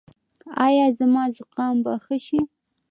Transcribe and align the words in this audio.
ایا 0.65 0.85
زما 0.99 1.23
زکام 1.37 1.75
به 1.83 1.91
ښه 2.03 2.17
شي؟ 2.25 2.41